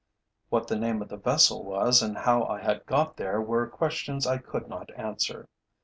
What 0.49 0.67
the 0.67 0.75
name 0.79 1.03
of 1.03 1.09
the 1.09 1.17
vessel 1.17 1.63
was 1.63 2.01
and 2.01 2.17
how 2.17 2.45
I 2.45 2.59
had 2.59 2.87
got 2.87 3.17
there 3.17 3.39
were 3.39 3.67
questions 3.67 4.25
I 4.25 4.39
could 4.39 4.67
not 4.67 4.89
answer. 4.97 5.47